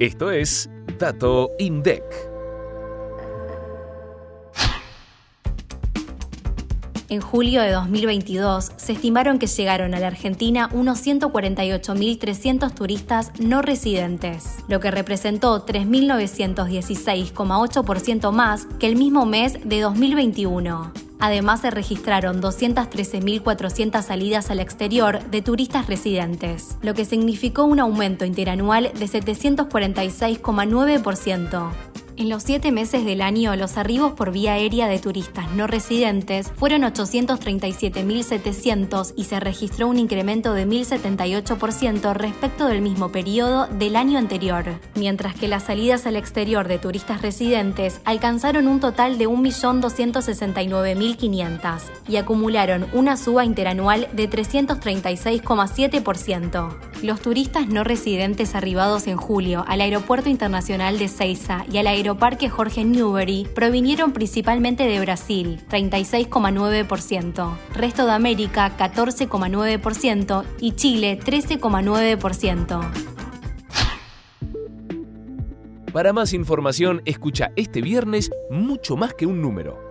[0.00, 2.02] Esto es Dato INDEC.
[7.10, 13.60] En julio de 2022 se estimaron que llegaron a la Argentina unos 148.300 turistas no
[13.60, 20.94] residentes, lo que representó 3.916,8% más que el mismo mes de 2021.
[21.20, 28.24] Además, se registraron 213.400 salidas al exterior de turistas residentes, lo que significó un aumento
[28.24, 31.89] interanual de 746,9%.
[32.20, 36.52] En los siete meses del año, los arribos por vía aérea de turistas no residentes
[36.54, 44.18] fueron 837.700 y se registró un incremento de 1.078% respecto del mismo periodo del año
[44.18, 51.80] anterior, mientras que las salidas al exterior de turistas residentes alcanzaron un total de 1.269.500
[52.06, 56.90] y acumularon una suba interanual de 336,7%.
[57.02, 62.48] Los turistas no residentes arribados en julio al Aeropuerto Internacional de Ceiza y al Aeroparque
[62.48, 72.90] Jorge Newbery provinieron principalmente de Brasil, 36,9%, resto de América, 14,9% y Chile, 13,9%.
[75.92, 79.89] Para más información, escucha este viernes mucho más que un número